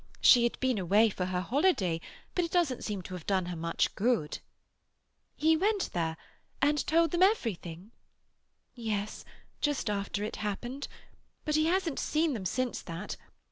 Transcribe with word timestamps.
She 0.19 0.41
had 0.45 0.59
been 0.59 0.79
away 0.79 1.11
for 1.11 1.25
her 1.25 1.41
holiday, 1.41 2.01
but 2.33 2.43
it 2.43 2.49
doesn't 2.49 2.83
seem 2.83 3.03
to 3.03 3.13
have 3.13 3.27
done 3.27 3.45
her 3.45 3.55
much 3.55 3.93
good." 3.93 4.39
"He 5.35 5.55
went 5.55 5.91
there 5.93 6.17
and 6.59 6.83
told 6.87 7.11
them 7.11 7.21
everything?" 7.21 7.91
"Yes—just 8.73 9.91
after 9.91 10.23
it 10.23 10.37
happened. 10.37 10.87
But 11.45 11.53
he 11.53 11.67
hasn't 11.67 11.99
seen 11.99 12.33
them 12.33 12.47
since 12.47 12.81
that. 12.81 13.15